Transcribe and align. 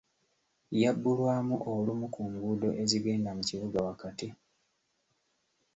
Yabbulwamu 0.81 1.55
olumu 1.73 2.05
ku 2.13 2.21
nguudo 2.29 2.69
ezigenda 2.83 3.29
mu 3.37 3.43
kibuga 3.49 3.79
wakati. 3.87 4.27